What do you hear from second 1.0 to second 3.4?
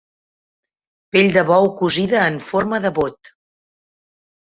Pell de bou cosida en forma de bot.